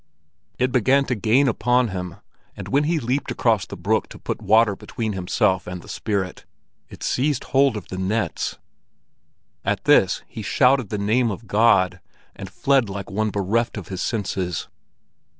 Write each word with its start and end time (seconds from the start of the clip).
It 0.57 0.71
began 0.71 1.05
to 1.05 1.13
gain 1.13 1.47
upon 1.47 1.89
him, 1.89 2.15
and 2.57 2.67
when 2.67 2.85
he 2.85 2.97
leaped 2.99 3.29
across 3.29 3.67
the 3.67 3.77
brook 3.77 4.09
to 4.09 4.17
put 4.17 4.41
water 4.41 4.75
between 4.75 5.13
himself 5.13 5.67
and 5.67 5.83
the 5.83 5.87
spirit, 5.87 6.43
it 6.89 7.03
seized 7.03 7.43
hold 7.43 7.77
of 7.77 7.89
the 7.89 7.99
nets. 7.99 8.57
At 9.63 9.83
this 9.83 10.23
he 10.27 10.41
shouted 10.41 10.89
the 10.89 10.97
name 10.97 11.29
of 11.29 11.45
God, 11.45 11.99
and 12.35 12.49
fled 12.49 12.89
like 12.89 13.11
one 13.11 13.29
bereft 13.29 13.77
of 13.77 13.89
his 13.89 14.01
senses. 14.01 14.69